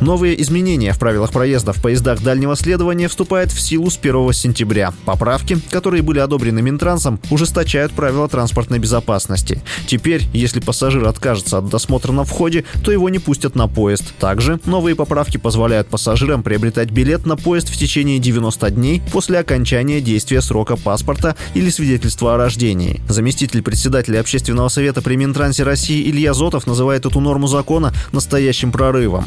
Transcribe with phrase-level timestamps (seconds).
[0.00, 4.92] Новые изменения в правилах проезда в поездах дальнего следования вступают в силу с 1 сентября.
[5.06, 9.62] Поправки, которые были одобрены Минтрансом, ужесточают правила транспортной безопасности.
[9.86, 14.12] Теперь, если пассажир откажется от досмотра на входе, то его не пустят на поезд.
[14.18, 20.02] Также новые поправки позволяют пассажирам приобретать билет на поезд в течение 90 дней после окончания
[20.02, 23.00] действия срока паспорта или свидетельства о рождении.
[23.08, 29.24] Заместитель председателя общественного совета при Минтрансе России Илья Зотов называет эту норму закона настоящим прорывом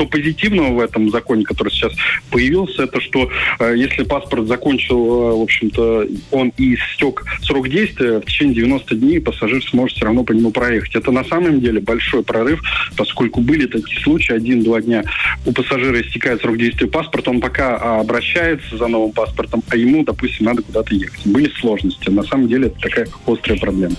[0.00, 1.92] что позитивного в этом законе, который сейчас
[2.30, 8.18] появился, это что э, если паспорт закончил, э, в общем-то, он и истек срок действия,
[8.18, 10.94] в течение 90 дней пассажир сможет все равно по нему проехать.
[10.94, 12.62] Это на самом деле большой прорыв,
[12.96, 15.04] поскольку были такие случаи, один-два дня
[15.44, 20.46] у пассажира истекает срок действия паспорта, он пока обращается за новым паспортом, а ему, допустим,
[20.46, 21.26] надо куда-то ехать.
[21.26, 22.08] Были сложности.
[22.08, 23.96] На самом деле это такая острая проблема.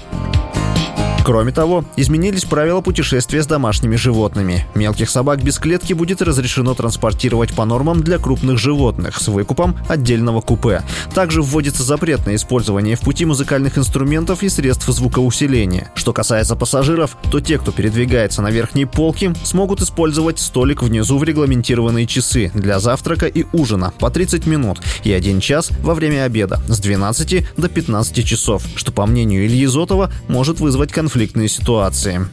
[1.24, 4.66] Кроме того, изменились правила путешествия с домашними животными.
[4.74, 10.42] Мелких собак без клетки будет разрешено транспортировать по нормам для крупных животных с выкупом отдельного
[10.42, 10.82] купе.
[11.14, 15.92] Также вводится запрет на использование в пути музыкальных инструментов и средств звукоусиления.
[15.94, 21.24] Что касается пассажиров, то те, кто передвигается на верхней полке, смогут использовать столик внизу в
[21.24, 26.60] регламентированные часы для завтрака и ужина по 30 минут и 1 час во время обеда
[26.68, 32.26] с 12 до 15 часов, что, по мнению Ильи Зотова, может вызвать конфликт конфликтные ситуации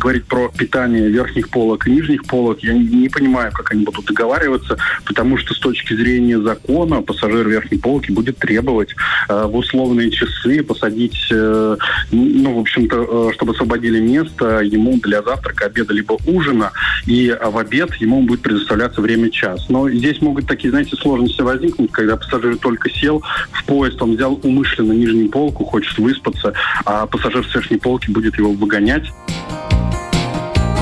[0.00, 4.06] говорить про питание верхних полок и нижних полок, я не, не понимаю, как они будут
[4.06, 8.96] договариваться, потому что с точки зрения закона пассажир верхней полки будет требовать
[9.28, 11.76] э, в условные часы посадить, э,
[12.10, 16.72] ну, в общем-то, э, чтобы освободили место ему для завтрака, обеда, либо ужина,
[17.06, 19.68] и в обед ему будет предоставляться время час.
[19.68, 24.40] Но здесь могут такие, знаете, сложности возникнуть, когда пассажир только сел в поезд, он взял
[24.42, 29.04] умышленно нижнюю полку, хочет выспаться, а пассажир с верхней полки будет его выгонять.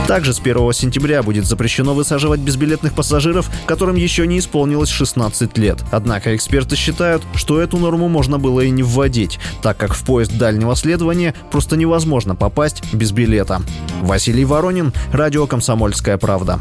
[0.08, 5.84] Также с 1 сентября будет запрещено высаживать безбилетных пассажиров, которым еще не исполнилось 16 лет.
[5.90, 10.38] Однако эксперты считают, что эту норму можно было и не вводить, так как в поезд
[10.38, 13.60] дальнего следования просто невозможно попасть без билета.
[14.00, 16.58] Василий Воронин, Радио «Комсомольская правда».